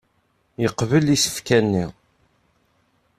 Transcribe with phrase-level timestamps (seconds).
[0.61, 1.85] Yeqbel isefka-nni.